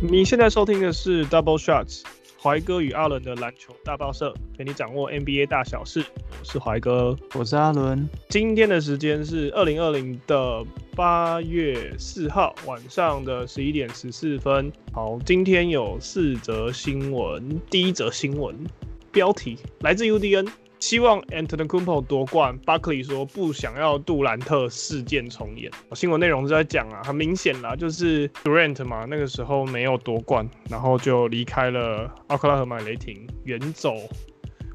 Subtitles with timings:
[0.00, 2.02] 你现在收听的是 Double Shots，
[2.40, 6.04] 怀哥与阿伦的篮球大报社，陪你掌握 NBA 大小事。
[6.38, 8.08] 我是怀哥，我是阿伦。
[8.28, 10.64] 今天的时间是二零二零的
[10.94, 14.70] 八月四号晚上的十一点十四分。
[14.92, 17.60] 好，今天有四则新闻。
[17.68, 18.54] 第一则新闻
[19.10, 20.48] 标题来自 UDN。
[20.80, 22.56] 希望 Antetokounmpo 夺冠。
[22.58, 25.70] 巴克利说不想要杜兰特事件重演。
[25.94, 33.94] 新闻内容是在讲啊，很明显啦，就是 Durant 嘛，那个时候没有夺冠，然后就离开了奥克拉荷马雷霆，远走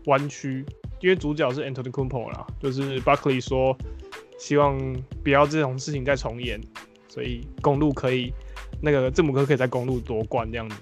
[0.05, 0.65] 湾区。
[0.99, 3.77] 因为主角是 Antetokounmpo 啦，就是巴克利说
[4.39, 4.77] 希望
[5.21, 6.61] 不要这种事情再重演，
[7.09, 8.33] 所以公路可以
[8.81, 10.77] 那个字母哥可以在公路夺冠这样子。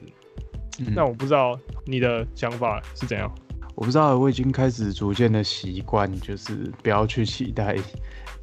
[0.96, 3.34] 那、嗯、我不知道你的想法是怎样。
[3.74, 7.76] 我不知道，我已经开始逐渐的习惯，就是不要去期待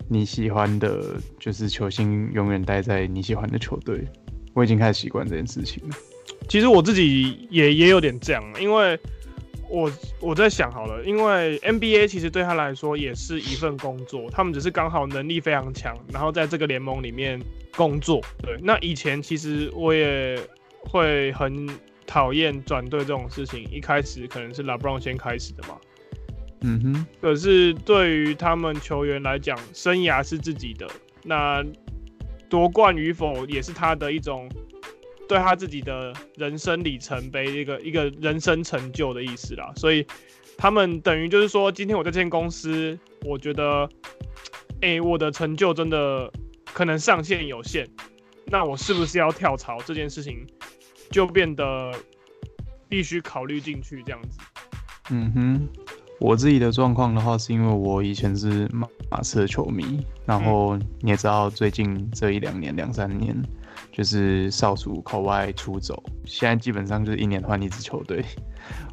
[0.09, 4.05] 你喜欢的，就是球星永远待在你喜欢的球队。
[4.55, 5.97] 我已经开始习惯这件事情了。
[6.49, 8.99] 其实我自己也也有点这样，因为
[9.69, 17.41] 我我在想好了，因为 NBA 其实对他来说也是一份工作，他们只是刚好能力非常强，然后在这个联盟里面
[17.77, 18.21] 工作。
[18.43, 20.41] 对，那以前其实我也
[20.81, 21.69] 会很。
[22.09, 25.79] 讨厌转队这种事情，一开始可能是 LeBron 先开始的嘛。
[26.63, 27.07] 嗯哼。
[27.21, 30.89] 可是对于他们球员来讲，生涯是自己的，
[31.23, 31.63] 那
[32.49, 34.49] 夺冠与否也是他的一种
[35.29, 39.71] 对他自己的人生里程碑，一个一个人生成就的意思啦。
[39.77, 40.05] 所以
[40.57, 43.87] 他们等于就是说，今天我在这间公司，我觉得，
[44.81, 46.33] 哎、欸，我的成就真的
[46.65, 47.87] 可能上限有限，
[48.47, 50.47] 那我是不是要跳槽这件事情？
[51.11, 51.93] 就变得
[52.89, 54.39] 必须考虑进去这样子。
[55.11, 55.69] 嗯哼，
[56.21, 63.35] 我自己的状况的话，是因为我以前是马马刺的球迷，然后你也知道，最近这一两年、两三年，
[63.91, 68.23] 就是少主口外出走，现在基本上就是一年换一支球队。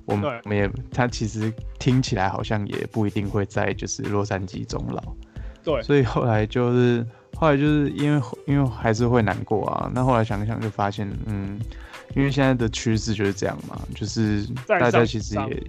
[0.05, 5.03] 我们我们也，他其实听起来好像也不一定会在就是洛杉矶终老。
[5.65, 7.05] 对，所以后来就是
[7.35, 9.91] 后来就是因为因为还是会难过啊。
[9.93, 11.59] 那后来想想就发现，嗯。
[12.15, 15.63] 因为现在的趋势就是这样嘛，就是大家其实也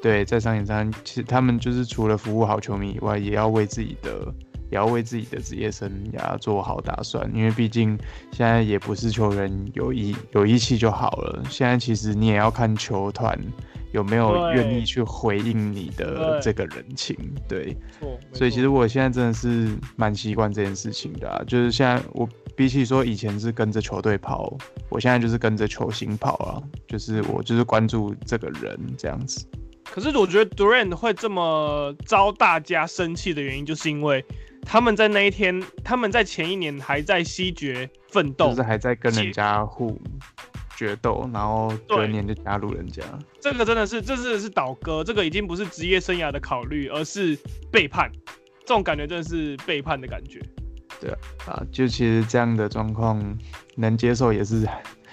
[0.00, 4.32] 对在商言商，其实他们就是除了服务好球迷以外，也要为自己的
[4.70, 7.30] 也要为自己的职业生涯做好打算。
[7.34, 7.98] 因为毕竟
[8.32, 13.38] 现在也不是球员有义有义气就好了，现在其实你也要看球团
[13.92, 17.16] 有没有愿意去回应你的这个人情。
[17.48, 17.76] 对，
[18.32, 22.28] 所以其实我现在真的是蛮习惯这件事情的啊，就是现在我。
[22.56, 24.54] 比起说以前是跟着球队跑，
[24.90, 29.46] 我现在就是跟着球星跑啊，就是我就是关注这个人这样子。
[29.90, 34.24] 可是我觉得 Durant 会这么招大家生气的原因，就是因为
[34.62, 40.00] 他们在那一天，他们在前一年还在西决奋斗，就是还在跟人家互
[40.76, 43.02] 决斗，然后隔年就加入人家。
[43.40, 47.36] 这个真的是，这是是倒戈，这个已经不是职业生涯的考虑，而是
[47.72, 48.10] 背叛。
[48.60, 50.40] 这种感觉真的是背叛的感觉。
[51.00, 53.20] 对啊，啊，就其实这样的状况
[53.74, 54.64] 能接受，也是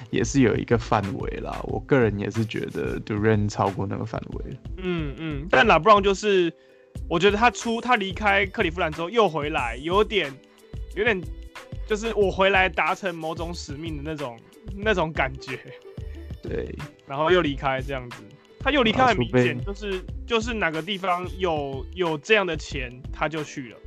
[0.09, 1.59] 也是有一个范围啦。
[1.63, 4.57] 我个人也是觉得 Durant 超过那个范围。
[4.78, 6.53] 嗯嗯，但 LeBron 就是，
[7.09, 10.31] 我觉得他出他离开克利夫兰之后又回来，有点
[10.95, 11.22] 有点
[11.88, 14.40] 就是我回来达成某种使命的那种
[14.75, 15.59] 那种感觉。
[16.41, 16.74] 对，
[17.06, 18.24] 然后又离开这样子，
[18.59, 23.78] 他又离开很明显，就是就是哪个地方有有这样的钱他就去了。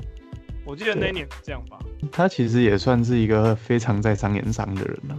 [0.71, 1.77] 我记得那一年是这样吧。
[2.13, 5.19] 他其实也算是一个非常在商言商的人了，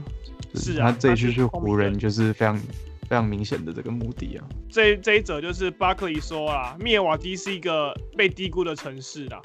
[0.56, 4.48] 是啊，他这一次去湖人就是非常非常明显的这个目的啊。
[4.70, 9.42] 这这一则就是巴克利说啊，密尔瓦基是一个被低估的城市啦，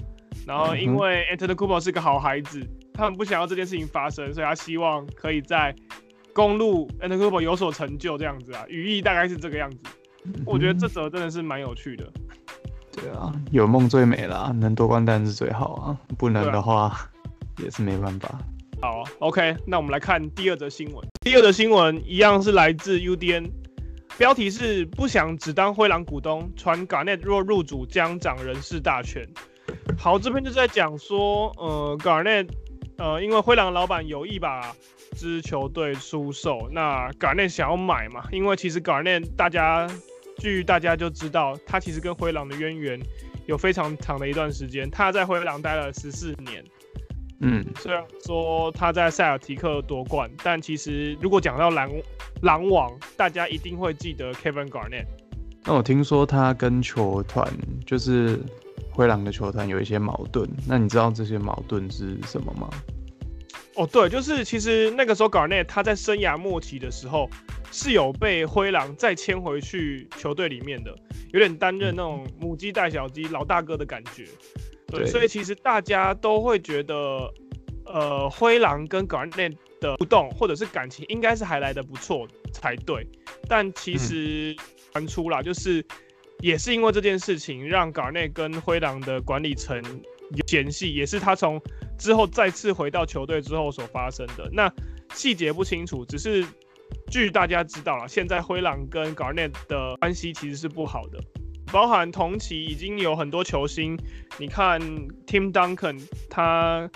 [0.46, 5.74] 然后因为 Antetokounmpo 是个好孩子，他们不想要这件事情发生，所以他希望可以在
[6.32, 9.78] 公路 Antetokounmpo 有所成就这样子啊，语义大概是这个样子。
[10.44, 12.08] 我觉得这则真的是蛮有趣的。
[12.96, 17.08] 对啊，有梦最美啦，能夺冠当然是最好啊，不能的话。
[17.64, 18.38] 也是没办法。
[18.82, 21.02] 好，OK，那我们来看第二则新闻。
[21.22, 23.50] 第二则新闻一样是来自 UDN，
[24.18, 29.26] 标题是不想只当灰狼股东，传 Garnett 若入主将掌人事大权。
[29.96, 32.50] 好，这篇就是在讲说，呃，Garnett，
[32.98, 34.74] 呃，因为灰狼老板有意把
[35.16, 38.22] 支球队出售，那 Garnett 想要买嘛？
[38.30, 39.88] 因为其实 Garnett 大家
[40.38, 43.00] 据大家就知道，他其实跟灰狼的渊源
[43.46, 46.64] 有非常长的一段时间，他在灰狼待了十四年。
[47.40, 51.90] 嗯，虽然说他在塞尔提克夺冠，但其实如果讲到狼
[52.42, 55.06] 狼王，大家一定会记得 Kevin Garnett。
[55.64, 57.46] 那我听说他跟球团，
[57.84, 58.40] 就是
[58.90, 62.70] 灰狼的球团有一些矛盾，那你知道这些矛盾是什么吗？
[63.76, 67.28] 哦，对，就是其实那个时候 Garnett 他在生涯末期的时候
[67.70, 70.96] 是有被灰狼再签回去球队里面的，
[71.32, 74.24] 有点担任那种母鸡带小鸡老大哥的感觉。
[74.86, 77.30] 对，对，所以其实大家都会觉得，
[77.84, 83.06] 呃，灰狼跟 Garnett 的互动或者是感情应该是还来得不错才对。
[83.46, 84.56] 但其实
[84.92, 85.84] 传出啦，就是
[86.40, 90.15] 也是因为这件事情让 Garnett 跟灰狼的管理层有
[90.46, 91.60] 嫌隙，也是他从。
[91.98, 94.70] 之后再次回到球队之后所发生的那
[95.14, 96.44] 细节不清楚，只是
[97.10, 101.18] 据大家知道了，现在灰狼跟 Garnett 的关系其实是不好的，
[101.72, 103.98] 包含同期已经有很多球星，
[104.36, 104.78] 你看
[105.26, 106.86] Tim Duncan 他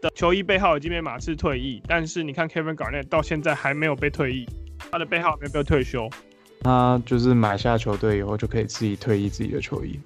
[0.00, 4.48] 的球衣背号已经被马刺退役，但是你看 Kevin Garnett 到现在还没有被退役，
[4.90, 6.08] 他的背号没有被退休，
[6.62, 10.00] 他就是买下球队以后就可以自己退役自己的球衣。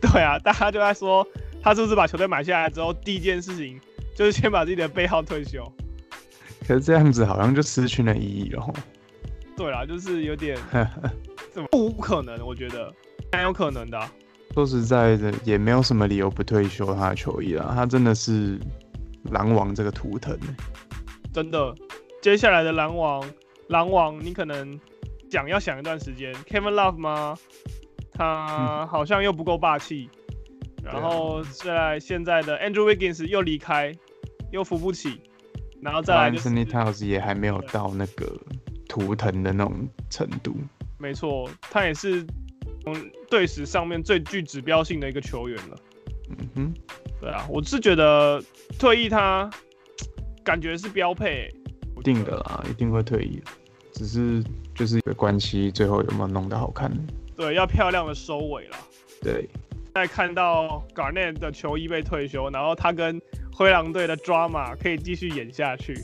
[0.12, 1.26] 对啊，大家就在说
[1.62, 3.80] 他是不是把球队买下来之后第一件事情。
[4.16, 5.70] 就是先把自己的背号退休，
[6.66, 8.66] 可是这样子好像就失去了意义了。
[9.54, 10.56] 对啦，就是有点
[11.52, 12.42] 怎么不可能？
[12.42, 12.90] 我觉得
[13.30, 14.10] 蛮有可能的啊。
[14.54, 17.72] 说实在的，也没有什么理由不退休他的球衣啦。
[17.74, 18.58] 他真的是
[19.24, 20.34] 狼王这个图腾，
[21.34, 21.74] 真的。
[22.22, 23.22] 接下来的狼王，
[23.68, 24.80] 狼王你可能
[25.28, 26.32] 讲要想一段时间。
[26.48, 27.36] Kevin Love 吗？
[28.16, 30.08] 他好像又不够霸气。
[30.82, 33.92] 嗯、然后在现在的 Andrew Wiggins 又离开。
[34.52, 35.20] 又扶不起，
[35.82, 38.32] 然后再来就是 Anthony Towns 也还没有到那个
[38.88, 40.56] 图腾的那种程度。
[40.98, 42.24] 没错，他也是
[42.84, 42.94] 从
[43.28, 45.76] 队史上面最具指标性的一个球员了。
[46.30, 46.74] 嗯哼，
[47.20, 48.40] 对啊，我是觉得
[48.78, 49.50] 退役他
[50.44, 51.52] 感觉是标配，
[51.98, 53.42] 一定的啦，一定会退役。
[53.92, 54.42] 只是
[54.76, 56.88] 就是一个关系，最后有没有弄得好看？
[57.36, 58.76] 对，要漂亮的收尾了。
[59.20, 59.48] 对，
[59.94, 63.20] 再看到 Garnett 的球衣被退休，然后他跟
[63.52, 65.94] 灰狼队的 drama 可以继续演下去。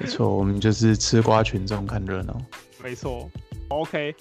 [0.00, 2.40] 没错，我们就是吃瓜群众看热闹。
[2.82, 3.30] 没错
[3.68, 4.14] ，OK，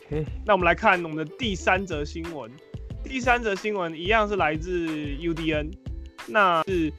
[0.46, 2.52] 那我们来看我们的第三则新闻。
[3.04, 5.74] 第三则新闻一样是来自 UDN，
[6.28, 6.92] 那是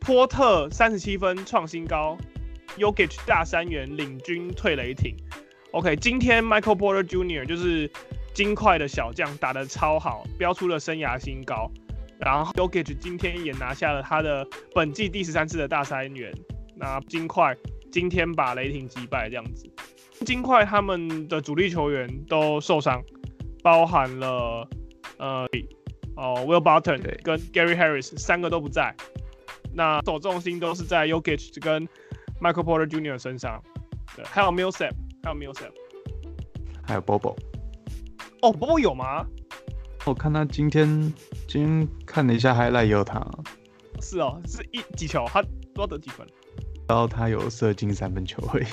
[0.00, 2.16] 波特三十七分创新高
[2.76, 5.16] y o k i c 大三元领军退雷霆。
[5.72, 7.44] OK，今天 Michael Porter Jr.
[7.44, 7.90] 就是
[8.38, 11.68] 金块的小将打得超好，飙出了生涯新高。
[12.20, 16.32] 然后 y o k i c 今天也拿下了他的本季第十三次的大三元。
[16.76, 17.52] 那金块
[17.90, 19.68] 今天把雷霆击败，这样子。
[20.24, 23.02] 金块他们的主力球员都受伤，
[23.60, 24.68] 包含了
[25.18, 25.44] 呃
[26.14, 28.94] 哦 Will Barton 跟 Gary Harris 三个都不在。
[29.74, 31.88] 那总重心都是在 y o k i c 跟
[32.40, 33.18] Michael Porter Jr.
[33.18, 33.60] 身上。
[34.14, 34.92] 对，还有 Millsap，
[35.24, 35.72] 还有 Millsap，
[36.86, 37.36] 还有 Bobo。
[38.42, 39.26] 哦，Bobo 有吗？
[40.04, 41.12] 我看他今天
[41.46, 43.20] 今天看了一下 highlight 也有他，
[44.00, 45.44] 是哦，是一几球，他
[45.74, 46.26] 多得几分？
[46.88, 48.64] 然后他有射进三分球会。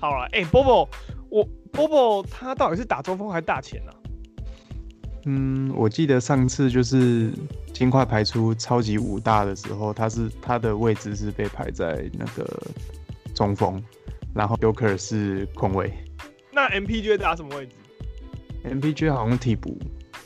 [0.00, 0.88] 好了，哎、欸、，Bobo，
[1.28, 3.98] 我 Bobo 他到底是打中锋还是大前呢、啊？
[5.26, 7.32] 嗯，我记得上次就是
[7.74, 12.48] 金块排出超级五大的时候，他是他的位置是被排在那个
[13.34, 13.82] 中锋，
[14.32, 15.92] 然后 Joker 是控卫。
[16.52, 17.74] 那 MPJ 打什么位置
[18.64, 19.78] ？MPJ 好像替补。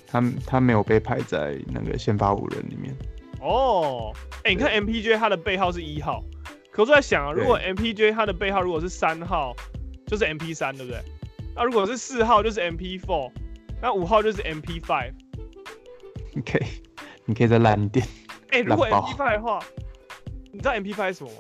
[0.07, 2.95] 他他没有被排在那个先发五人里面。
[3.41, 4.13] 哦，
[4.45, 6.23] 哎、欸，你看 MPJ 他的背号是一号，
[6.71, 9.55] 可是我在想啊，如果 MPJ 他的背号如果是三号，
[10.07, 11.01] 就是 MP 三，对不对？
[11.57, 13.33] 那如果是四号就是 MP four，
[13.81, 15.15] 那五号就是 MP five。
[16.35, 16.63] 你可以，
[17.25, 18.07] 你可以再烂一点。
[18.51, 19.65] 哎、欸，如果 MP five 的话，
[20.53, 21.39] 你知道 MP five 是什么吗？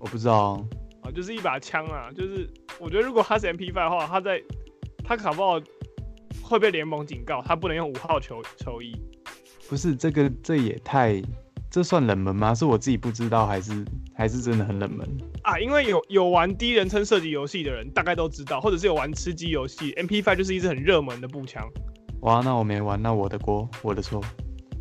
[0.00, 0.66] 我不知道
[1.02, 2.50] 啊，就是一把枪啊，就是
[2.80, 4.42] 我觉得如果他是 MP five 的话，他在
[5.04, 5.60] 他卡不好。
[6.54, 8.94] 会被联盟警告，他不能用五号球球衣。
[9.68, 11.20] 不是这个，这也太，
[11.68, 12.54] 这算冷门吗？
[12.54, 13.84] 是我自己不知道，还是
[14.14, 15.04] 还是真的很冷门
[15.42, 15.58] 啊？
[15.58, 21.68] 因为有有玩第一人称射击游戏的人大概都知道，或者是有玩吃鸡游戏，MP5 就是一支很热门的步枪。
[22.20, 24.22] 哇，那我没玩，那我的锅，我的错。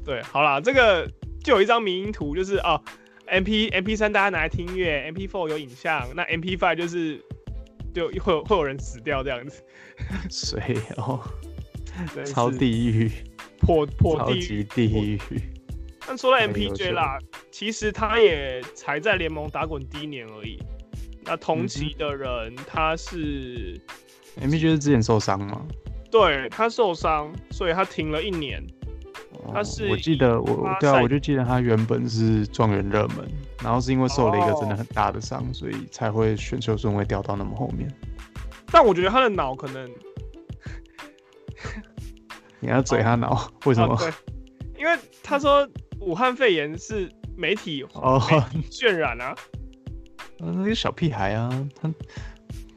[0.05, 1.09] 对，好啦，这个
[1.43, 2.79] 就有一张迷因图，就是啊
[3.27, 7.19] ，MP MP3 大家拿来听音乐，MP4 有影像，那 MP5 就是
[7.95, 9.63] 就会有会有人死掉这样子。
[10.29, 11.19] 谁哦？
[12.25, 13.11] 超地狱，
[13.59, 15.19] 破破地超级地狱。
[16.05, 17.17] 但说到 MPJ 啦，
[17.49, 20.61] 其实他也才在联盟打滚第一年而已。
[21.23, 23.79] 那同期的人，他是
[24.41, 25.65] MPJ 是之前受伤吗？
[26.11, 28.61] 对，他受伤，所以他停了一年。
[29.31, 33.25] 哦、他是我记得我对啊，我就记得他原本是状元热门，
[33.63, 37.89] 然后是因为受了一个真的很大的伤，哦、所以才会选秀顺位掉到那么后面。
[38.67, 39.89] 但我觉得他的脑可能。
[42.59, 43.33] 你要嘴他脑？
[43.33, 43.97] 哦、为什么、哦？
[43.99, 44.11] 对，
[44.79, 45.67] 因为他说
[45.99, 48.21] 武汉肺炎是媒体哦
[48.71, 49.35] 渲染啊，
[50.39, 51.49] 嗯，那个小屁孩啊，
[51.81, 51.93] 他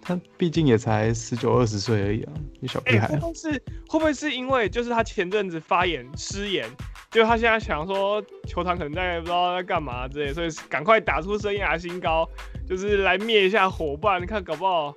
[0.03, 3.11] 他毕竟也才十九二十岁而已啊，一小屁孩、啊。
[3.11, 3.51] 会不会是
[3.89, 6.69] 会不会是因为就是他前阵子发言失言，
[7.11, 12.29] 就他现在想说球团可能在不知道在干嘛之类，所以赶快打出生涯新高，
[12.69, 14.95] 就是来灭一下火，不然你看搞不好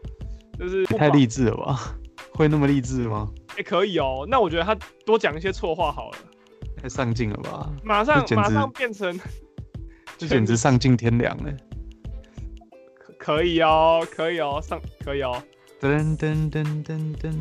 [0.57, 1.95] 就是太励志了吧？
[2.33, 3.27] 会那么励志吗？
[3.59, 4.25] 哎、欸，可以哦。
[4.29, 4.73] 那我觉得他
[5.05, 6.17] 多讲一些错话好了。
[6.81, 7.69] 太上进了吧！
[7.83, 9.19] 马上马上变成，
[10.17, 11.51] 这简直丧尽天良了。
[13.17, 15.43] 可以哦，可以哦，上可以哦。
[15.81, 17.33] 噔噔噔噔噔，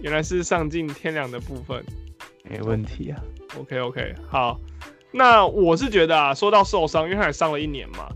[0.00, 1.84] 原来是上尽天良的部分，
[2.44, 3.22] 没问题啊。
[3.58, 4.58] OK OK，好。
[5.12, 8.08] 那我是觉得啊，说到受伤，因为他也伤了一年嘛，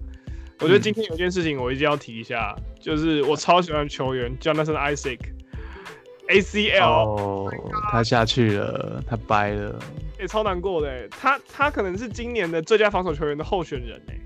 [0.60, 4.72] 我觉得今天有件事情我一定要提一下，嗯、就是我超喜欢球员叫 Jonathan
[6.80, 7.50] 哦、
[7.90, 9.78] 他下去了，他掰了。
[10.18, 14.20] 也、欸、超难过的，他他可能是今年的最佳防守球员的候选人哎。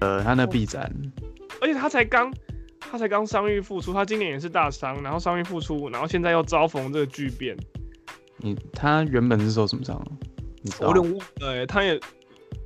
[0.00, 0.90] 呃，他那臂展，
[1.60, 2.32] 而且他才刚
[2.80, 7.56] 他才刚伤愈复出，他今年也是大伤，然后伤愈复出，然后现在又遭逢这个巨变。
[8.38, 10.00] 你他原本是受什么伤？
[10.80, 11.98] 我有点忘了哎，他也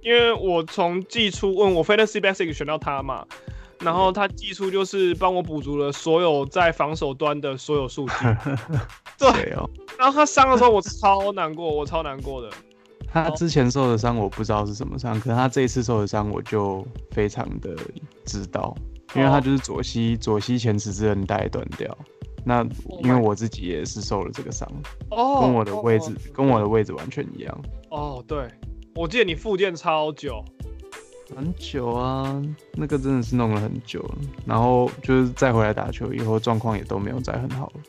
[0.02, 3.26] 因为我从季初问我 Fantasy Basic 选到他嘛，
[3.80, 8.14] 然后他技术就是帮我补足了所有在防守端的所有数据。
[9.18, 9.68] 对哦。
[9.98, 12.50] 然后他伤的时候，我超难过，我超难过的。
[13.12, 17.74] 他之前受的伤我不知道是什么伤，可是他这一次受的伤我就非常的
[18.24, 18.76] 知道，
[19.16, 21.96] 因为他就是左膝左膝前十字韧带断掉。
[22.44, 22.62] 那
[23.02, 24.66] 因为我自己也是受了这个伤，
[25.10, 27.62] 哦，跟我的位置跟我的位置完全一样。
[27.90, 28.48] 哦，对，
[28.94, 30.42] 我记得你复健超久，
[31.36, 34.18] 很久啊，那个真的是弄了很久了。
[34.46, 37.80] 然后就是再回来打球以后，状况也都没有再很好了。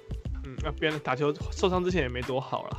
[0.46, 0.56] 嗯。
[0.64, 2.78] 那别人打球受伤之前也没多好了，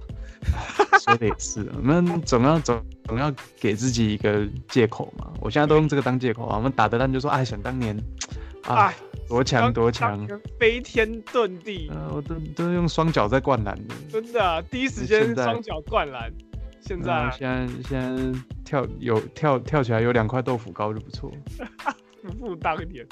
[1.00, 5.32] 说的也是，我们总要总总要给自己一个借口嘛。
[5.40, 6.56] 我现在都用这个当借口啊。
[6.56, 7.96] 我们打的烂就说，哎，想当年
[8.64, 8.94] 啊，
[9.28, 10.24] 多强多强，
[10.60, 11.90] 飞天遁地。
[11.92, 16.32] 呃，我都都用双脚在灌篮的，真的啊，第一时间双脚灌篮。
[16.82, 21.32] 现在、啊、现在现在跳有跳跳起来有两块豆腐糕就不错，
[22.22, 23.06] 不负当年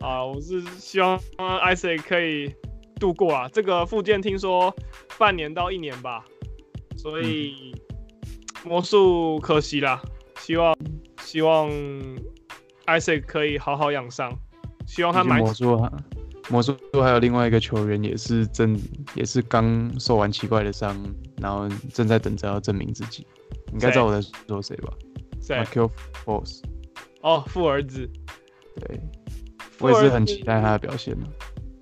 [0.00, 0.22] 啊！
[0.22, 2.54] 我是希望 Isaac 可以。
[2.98, 4.74] 度过啊，这个附件听说
[5.18, 6.24] 半年到一年吧，
[6.96, 10.00] 所以、嗯、魔术可惜啦。
[10.38, 10.74] 希望
[11.20, 11.70] 希望
[12.86, 14.32] Isaac 可以好好养伤，
[14.86, 15.92] 希望他买魔术啊。
[16.48, 18.78] 魔术还有另外一个球员也是正
[19.14, 20.96] 也是刚受完奇怪的伤，
[21.38, 23.26] 然后正在等着要证明自己。
[23.66, 24.92] 你应该知道我在说谁吧？
[25.40, 25.90] 谁？Markelle
[26.24, 26.62] Fultz
[27.20, 28.08] 哦，富儿子。
[28.76, 29.00] 对，
[29.80, 31.26] 我也是很期待他的表现呢。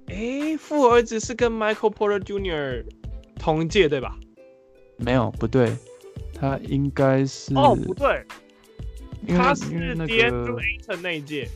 [0.07, 2.85] 哎、欸，富儿子是跟 Michael Porter Jr.
[3.39, 4.17] 同届对吧？
[4.97, 5.77] 没有，不对，
[6.33, 8.25] 他应该是哦，不对，
[9.29, 11.49] 他是 DeAndre Ayton 那一届。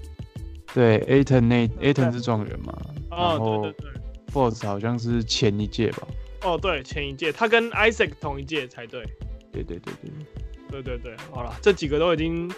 [0.75, 2.77] 对，Ayton 那 Ayton 是状元嘛？
[3.19, 4.01] 哦，对对对
[4.33, 6.09] ，Force 好像是前一届吧？
[6.43, 9.03] 哦，对，前一届，他跟 Isaac 同一届才对。
[9.53, 10.11] 对对对对
[10.71, 12.51] 对对对，好了，这几个都已经，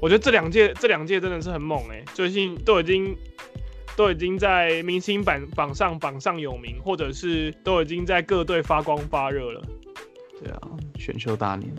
[0.00, 3.16] 我觉得这两届这两届真的是很猛哎、欸，最近都已经。
[3.94, 9.62] 都已经在明星榜榜上榜上有名，或者是都已经在各队发光发热了。
[10.40, 10.60] 对啊，
[10.98, 11.70] 选秀大年，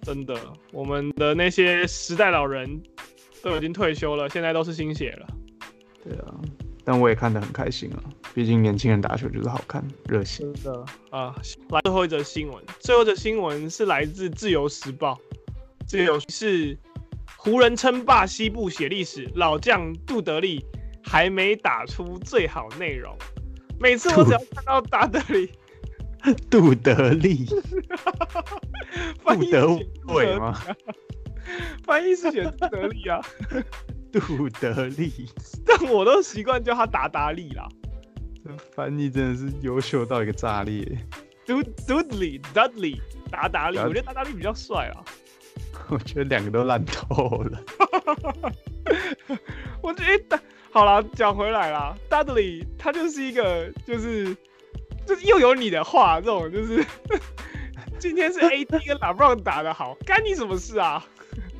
[0.00, 0.34] 真的，
[0.72, 2.82] 我们的那些时代老人
[3.42, 5.26] 都已经退休了，现在都是新血了。
[6.02, 6.40] 对啊，
[6.88, 8.00] 但我也看得很开心啊，
[8.32, 10.42] 毕竟年轻人打球就是好看、热血。
[10.42, 11.36] 真的啊，
[11.68, 15.12] 来最后一则新闻，最后一则新闻是来自《自由时报》，
[15.86, 16.78] 自由是
[17.36, 20.64] 湖人称霸西部写历史，老将杜德利。
[21.04, 23.16] 还没打出最好内容。
[23.80, 25.50] 每次我只要看到达德里，
[26.50, 27.46] 杜德利，
[29.24, 29.78] 翻译德
[30.08, 30.60] 伟吗？
[31.84, 33.24] 翻译是写杜德利啊，
[34.12, 35.28] 杜德利，
[35.66, 37.68] 但我都习惯叫他达达利啦。
[38.44, 40.84] 这翻译真的是优秀到一个炸裂。
[41.46, 43.00] 杜杜德利，Dudley，
[43.30, 45.04] 达达利，我觉得达达利比较帅啊。
[45.88, 47.60] 我觉得两个都烂透了。
[49.82, 50.38] 我觉得。
[50.70, 54.36] 好了，讲回来啦，Dudley 他就是一个，就是
[55.06, 56.84] 就是又有你的话这种，就是
[57.98, 61.02] 今天是 AD 跟 LeBron 打的好，干你什么事啊？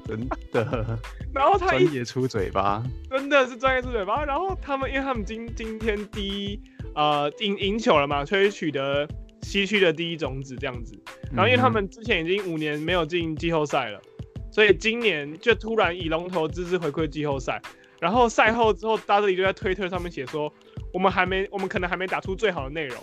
[0.08, 0.98] 真的。
[1.34, 4.24] 然后他一专业出嘴巴，真的是专业出嘴巴。
[4.24, 6.60] 然后他们，因为他们今今天第一
[6.94, 9.06] 呃赢赢球了嘛，所以取得
[9.42, 10.98] 西区的第一种子这样子。
[11.30, 14.00] 然后因为他们之前已经五年没有进季后赛了，
[14.50, 17.60] 所以今年就突然以龙头之姿回归季后赛。
[18.00, 20.52] 然后赛后之后，达德利就在推特上面写说
[20.94, 22.96] ：“我们还没，我们可能还没打出最好的内容。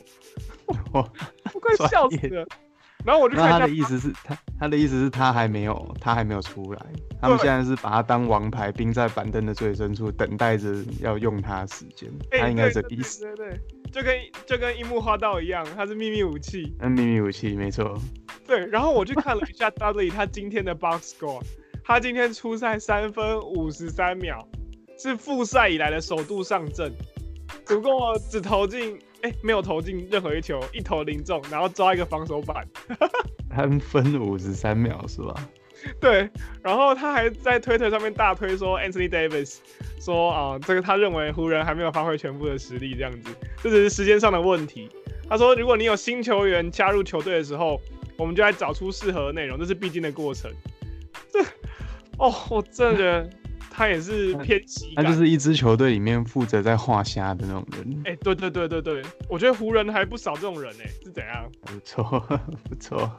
[1.54, 2.48] ”我快笑死了！
[3.06, 6.82] 然后我就看他的意思是他他的意思是他还没有他还没有出来，
[7.22, 12.10] 他们现在是把他当王牌，冰在板凳的最深处，等待着要用他的时间。
[12.32, 13.32] 欸、他应该是这个意思。
[13.36, 13.60] 对
[13.92, 16.76] 就跟就跟樱木花道一样，他是秘密武器。
[16.80, 17.96] 嗯，秘密武器没错。
[18.48, 21.42] 对，然后我去看了一下 Dudley 他今天的 box score，
[21.84, 24.48] 他今天出赛三分五十三秒，
[24.98, 26.92] 是复赛以来的首度上阵，
[27.68, 29.00] 不过只投进。
[29.26, 32.64] 哎、欸，没有投进任何一球，一投零中，然后抓一个防守板，
[33.50, 35.50] 三分五十三秒是吧？
[36.00, 36.30] 对，
[36.62, 39.58] 然后他还在推特上面大推说 Anthony Davis
[40.00, 43.32] 说啊、呃，这个他认为湖人还没有发挥全部的实力，这样子，
[43.64, 44.92] 这只是时间上的问题。
[45.28, 47.82] 他说，如果你有新球员加入球队的时候，
[48.18, 50.52] 我们就来找出适合的内容，这是必经的过程。
[51.34, 51.42] 这，
[52.20, 53.28] 哦，我真的觉得。
[53.78, 58.02] 他也是偏激，他就是一支球队里面负责在画虾的那种人。
[58.06, 61.52] 哎、欸，对对对对对，我觉得湖人还不少这种人哎、欸，是怎样？
[61.62, 62.04] 不错，
[62.70, 63.12] 不错，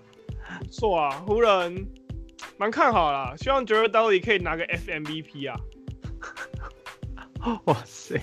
[0.59, 1.11] 不错啊！
[1.27, 1.87] 湖人
[2.57, 5.61] 蛮看好啦，希望 Jared Dudley 可以拿个 FMVP 啊！
[7.67, 8.19] 哇塞，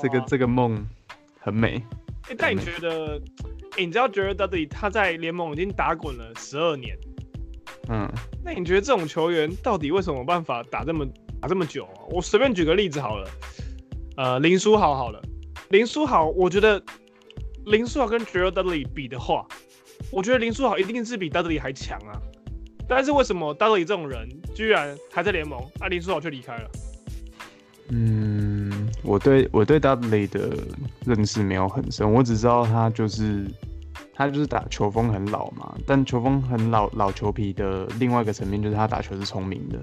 [0.00, 0.86] 这个这个梦
[1.40, 1.82] 很美。
[2.26, 3.20] 哎、欸，但你觉得，
[3.76, 6.96] 你知道 Jared Dudley 他在联盟已经打滚了十二年，
[7.88, 8.08] 嗯，
[8.44, 11.04] 那你觉得这种球员到底为什么办法打这么？
[11.44, 13.28] 打这么久啊，我随便举个例子好了，
[14.16, 15.20] 呃，林书豪好了，
[15.68, 16.82] 林书豪，我觉得
[17.66, 19.46] 林书豪跟 j e r e Dudley 比的话，
[20.10, 22.16] 我觉得林书豪一定是比 Dudley 还强啊。
[22.88, 26.70] 但是为什么 Dudley 这种人居然还在联盟，那、林书豪却离开了？
[27.90, 30.56] 嗯，我对我对 Dudley 的
[31.04, 33.44] 认识没有很深，我只知道他就是
[34.14, 39.78] 他就是打球风很老嘛，但球风很老老球皮的另外一个层面就是他打球是聪明的。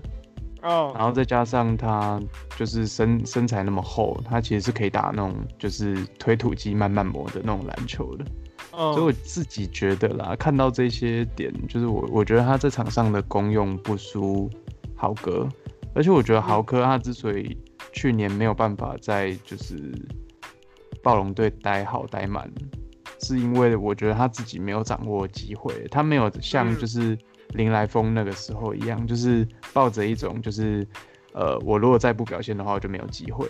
[0.61, 2.21] 哦，然后再加上他
[2.55, 8.25] 就是身身材那么厚，他其实是可以打那种就是推土机慢慢磨的那种篮球的。
[8.71, 14.49] 哦，所以我自己觉得啦，看到这些点，就是我我觉得他在场上的功用不输
[14.95, 15.49] 豪哥，
[15.95, 17.57] 而且我觉得豪哥他之所以
[17.91, 19.91] 去年没有办法在就是
[21.01, 22.49] 暴龙队待好待满，
[23.19, 27.17] 是因为我觉得他自己没有掌握机会，他没有像就是。
[27.53, 30.87] 林来疯那个时候一样，就是抱着一种就是，
[31.33, 33.47] 呃，我如果再不表现的话，我就没有机会.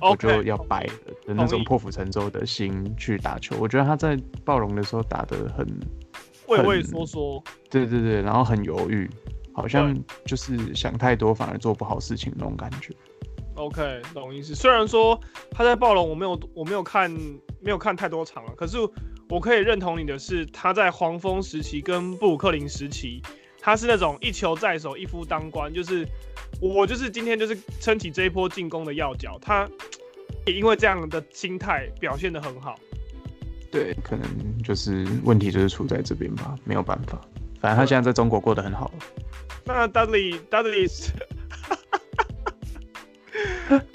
[0.00, 0.92] 我就要败了
[1.26, 3.56] 的那种破釜沉舟的心去打球。
[3.60, 5.66] 我觉得他在暴龙的时候打得很
[6.46, 9.08] 畏畏缩缩，对对对，然后很犹豫，
[9.52, 12.94] 好像就是想太多反而做不好事情那种感觉。
[13.54, 14.54] OK，懂意思。
[14.54, 17.10] 虽然说他在暴龙，我没有我没有看
[17.60, 18.78] 没有看太多场了，可是
[19.28, 23.22] 我可以认同你的是，他在黄蜂时期跟布鲁克林时期。
[23.60, 26.06] 他是那种一球在手，一夫当关，就是
[26.60, 29.38] 我就是今天就是撑起这一波进攻的要角。
[29.40, 29.68] 他
[30.46, 32.74] 也因为这样的心态表现的很好。
[33.70, 34.26] 对，可能
[34.64, 37.20] 就是问题就是出在这边吧，没有办法。
[37.60, 38.90] 反正他现在在中国过得很好。
[39.64, 41.12] 那 Dudley Dudley 是，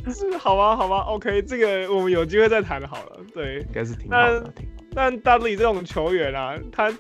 [0.13, 3.17] 是好吧好吧，OK，这个我们有机会再谈好了。
[3.33, 4.53] 对，应该是挺好的。
[4.93, 6.93] 但 Dudley 这种球员啊，他。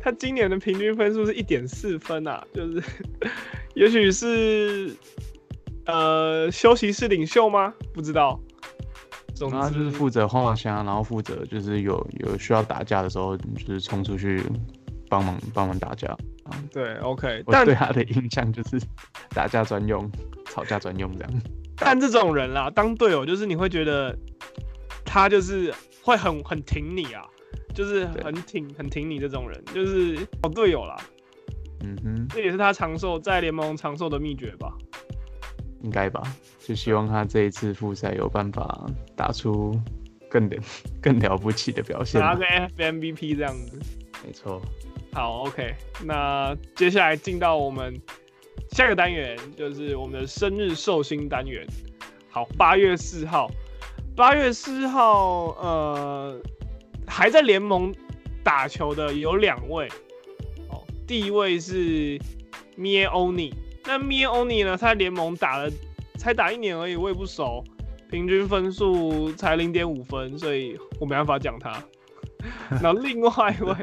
[0.00, 2.82] 他今年的平均分数是一点四分啊，就是，
[3.74, 4.94] 也许是，
[5.86, 7.72] 呃，休息室领袖吗？
[7.92, 8.38] 不知道。
[9.34, 14.42] 总之他就是负责画虾，然后负责就是有有需要打架的时候，就是冲出去
[15.08, 16.16] 帮忙帮忙打架。
[16.72, 17.42] 对，OK。
[17.46, 18.80] 我对他的印象就是
[19.30, 20.10] 打架专用，
[20.46, 21.32] 吵架专用这样。
[21.76, 24.16] 但这种人啦，当队友就是你会觉得
[25.04, 27.22] 他就是会很很挺你啊。
[27.74, 30.96] 就是很挺很挺你这种人，就是好队友啦。
[31.80, 34.72] 嗯哼，这也是他长寿在联盟长寿的秘诀吧？
[35.82, 36.22] 应该吧。
[36.58, 39.80] 就希望他这一次复赛有办法打出
[40.28, 40.50] 更
[41.00, 43.78] 更了不起的表现，拿个 FMVP 这样子。
[44.26, 44.60] 没错。
[45.12, 45.72] 好，OK。
[46.04, 47.98] 那接下来进到我们
[48.72, 51.64] 下一个单元，就是我们的生日寿星单元。
[52.28, 53.48] 好，八月四号，
[54.16, 56.40] 八月四号，呃。
[57.08, 57.92] 还在联盟
[58.44, 59.88] 打球的有两位，
[60.68, 62.18] 哦，第一位是
[62.78, 63.52] Miye Oni，
[63.84, 64.76] 那 Miye Oni 呢？
[64.76, 65.70] 他在联盟打了
[66.16, 67.64] 才打一年而已，我也不熟，
[68.10, 71.82] 平均分数才零点五分，所以我没办法讲他。
[72.80, 73.74] 然后另外一位，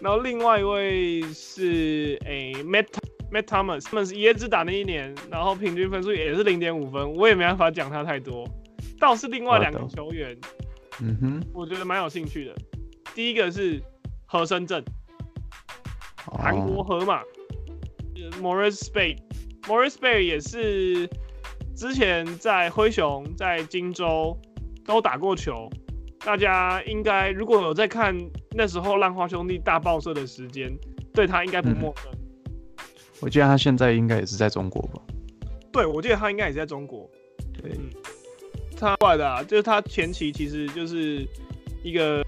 [0.00, 2.86] 然后另外一位是诶、欸、Matt
[3.30, 8.48] Matt Thomas，他们是也只打那一年，然后平均分数也是零点五分，我也没办法讲他太多。
[8.98, 10.36] 倒是另外两个球员。
[11.00, 12.54] 嗯哼，我觉得蛮有兴趣的。
[13.14, 13.82] 第一个是
[14.26, 14.82] 和深正，
[16.16, 16.66] 韩、oh.
[16.66, 17.22] 国河马
[18.40, 21.08] ，Moritz Speight，Moritz Speight 也是
[21.74, 24.38] 之前在灰熊、在荆州
[24.84, 25.68] 都打过球。
[26.20, 28.16] 大家应该如果有在看
[28.52, 30.72] 那时候浪花兄弟大爆射的时间，
[31.12, 32.12] 对他应该不陌生。
[33.20, 35.02] 我记得他现在应该也是在中国吧？
[35.72, 37.10] 对，我记得他应该也是在中国。
[37.52, 37.90] 对，嗯、
[38.82, 41.26] 他怪的啊，就是他前期其实就是
[41.82, 42.24] 一个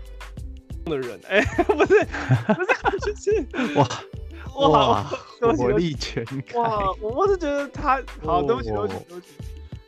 [0.84, 2.06] 的人，哎、欸， 不是，
[2.46, 3.88] 不是，就是哇
[4.68, 6.58] 哇，哇火力全开。
[6.58, 9.26] 哇，我我是觉得他好，对不起，对不起，对不起。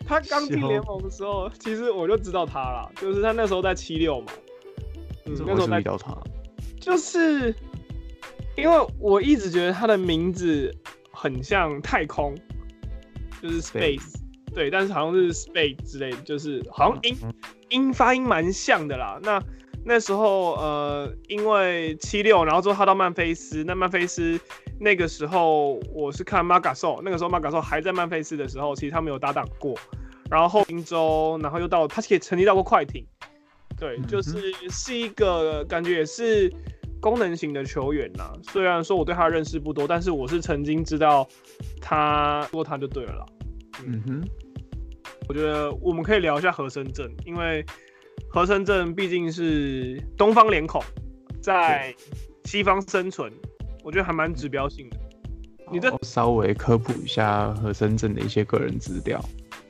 [0.09, 4.27] 他刚进联盟的时候， 其实我就知道他了，就是他那时候在七六嘛。
[5.25, 6.17] 嗯，那时候遇到他，
[6.81, 7.55] 就是
[8.57, 10.73] 因为我一直觉得他的名字
[11.11, 12.37] 很像太空，
[13.43, 14.15] 就是 space，
[14.57, 17.15] 对，但是好像是 space 之类的，就是好像音
[17.69, 19.21] 音发音蛮像的啦。
[19.23, 19.39] 那
[19.85, 24.41] 那时候呃，因为七六，然后之后他到曼菲斯，那曼菲斯
[24.81, 29.75] 那个时候我是看 m a g a s o，那个时候 m a g a s o 还在曼菲斯的时候，其实他没有搭档过。
[30.31, 33.07] 然后后金州，然后又到他其实曾经到过快艇。
[33.79, 36.51] 对，就是是一个感觉也是
[36.99, 38.33] 功能型的球员呐。
[38.43, 41.29] 虽然说我对他认识不多，但是我是曾经知道
[41.79, 43.27] 他，过他就对了啦。
[43.85, 44.29] 嗯哼，
[45.29, 47.65] 我觉得我们可以聊一下河森镇，因为
[48.29, 50.83] 河森镇毕竟是东方脸孔，
[51.41, 51.95] 在
[52.45, 53.33] 西方生存，
[53.83, 54.97] 我觉得还蛮指标性的。
[55.73, 59.21] 你这稍微科普一下河森镇的一些个人资料。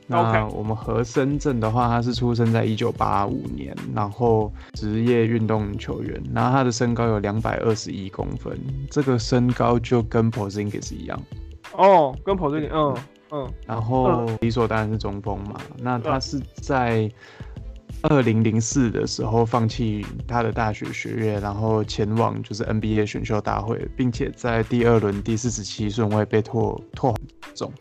[0.09, 8.57] 那我们河森镇的话，他是出生在一九八五年，然后职业运动球员，然后他的身高有两百二十一公分，
[8.89, 11.21] 这个身高就跟 Porzingis 一样。
[11.73, 12.95] 哦，跟 Porzingis，嗯
[13.31, 13.51] 嗯。
[13.65, 15.55] 然后理所当然是中锋嘛。
[15.77, 17.09] 那他是在
[18.03, 27.15] 二零零四的时候放弃他的大学学业，然后前往就是 NBA 选秀大会，并且在第二轮第四十七顺位被拓拓
[27.55, 27.71] 中。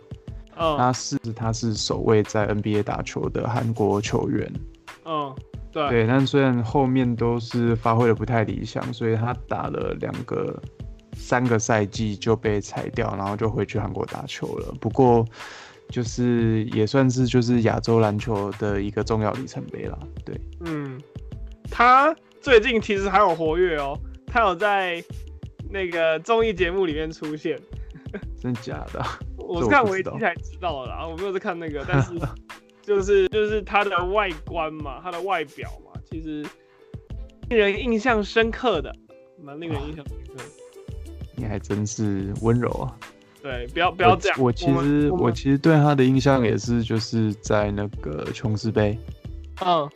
[0.58, 4.50] 嗯，他是他是首位在 NBA 打球的韩国球员。
[5.04, 5.34] 嗯，
[5.70, 10.58] 对对，但虽然后面都是发挥的不太理想，所以他打了两个
[11.26, 14.72] 三个赛季就被裁掉，然后就回去韩国打球了。
[14.80, 15.26] 不过
[15.88, 19.98] 就是也算是就是亚洲篮球的一个重要里程碑了。
[20.24, 21.00] 对，嗯，
[21.68, 25.02] 他最近其实还有活跃哦，他有在
[25.68, 27.58] 那个综艺节目里面出现。
[28.40, 29.04] 真假的？
[29.36, 32.12] 我是看维基才知道的啦，我没有在看那个，但是
[32.82, 36.46] 就是就是他的外观嘛，他的外表嘛，其实
[37.48, 38.94] 令人印象深刻的，
[39.42, 40.44] 蛮令人印象深刻的。
[41.36, 42.98] 你还真是温柔啊！
[43.42, 44.38] 对，不要不要这样。
[44.38, 48.98] 我，我其实我，我其实对他的印象也是就是在那个琼斯杯。
[49.64, 49.88] 嗯，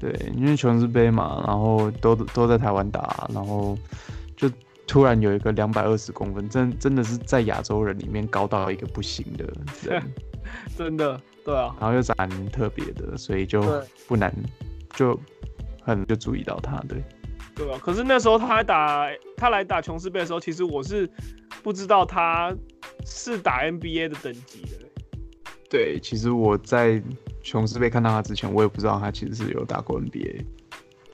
[0.00, 3.76] 对，因为琼斯杯嘛，然后都都在台湾打，然后
[4.36, 4.50] 就。
[4.86, 9.42] 突然有一个两百二十公分，真真的是在亚洲人里面高到一个不行的
[9.82, 10.02] 人，
[10.76, 11.74] 真的，对啊。
[11.80, 13.62] 然后又长得特别的，所以就
[14.06, 14.30] 不难，
[14.94, 15.18] 就
[15.82, 17.02] 很就注意到他，对。
[17.54, 21.08] 对啊，可是那时候他来打，他来打琼斯杯的时候，其实我是
[21.62, 22.54] 不知道他
[23.04, 24.86] 是打 NBA 的等级的。
[25.68, 27.02] 对，其实我在
[27.42, 30.44] 琼斯杯看到他之前，我也不知道他其实是有打过 NBA。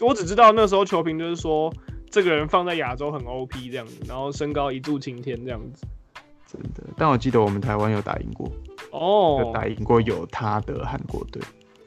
[0.01, 1.73] 我只知道那时候球评就是说。
[2.13, 5.87] 这个人放在亚洲很 OP 这样子，然后身高一柱擎天这样子，
[6.45, 6.83] 真的。
[6.97, 8.51] 但我记得我们台湾有打赢过
[8.91, 11.41] 哦，有打赢过有他的韩国队。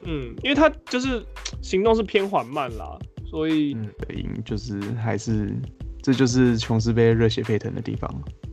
[0.04, 1.22] 嗯，因为他就是
[1.60, 2.98] 行动是偏缓慢啦，
[3.34, 5.52] 所以嗯，赢就是还是
[6.00, 8.08] 这就是琼斯杯热血沸腾的地方。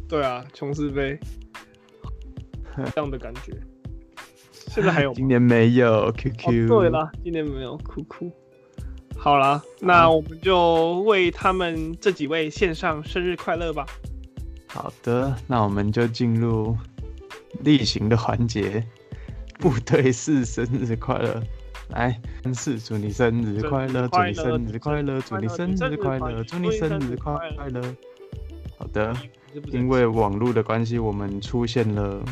[0.10, 1.20] 对啊，琼斯杯
[2.96, 3.54] 这样的感觉。
[4.52, 5.14] 现在还有？
[5.14, 6.72] 今年没有 QQ。
[6.72, 8.32] 哦，对了，今年没有酷酷。
[9.16, 13.86] 好了，那我们就为他们这几位献上生日快乐吧。
[14.66, 16.76] 好的，那我们就进入
[17.60, 18.84] 例行的环节，
[19.60, 21.40] 部队是生日快乐。
[21.92, 22.20] 来，
[22.54, 27.34] 是祝你生日快乐，祝你生日快乐，祝你生日快乐，祝你生日快
[27.70, 27.82] 乐。
[28.78, 29.16] 好的，
[29.72, 32.24] 因为网络的关系，我们出现了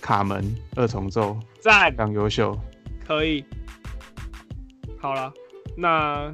[0.00, 2.58] 卡门二重奏，赞，非常优秀，
[3.06, 3.44] 可以。
[4.98, 5.32] 好了。
[5.74, 6.30] 那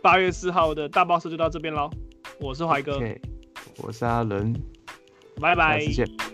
[0.00, 1.90] 八月四号的大 boss 就到这边喽，
[2.38, 3.00] 我是怀哥，
[3.78, 4.54] 我是阿伦，
[5.40, 6.25] 拜拜，下次见。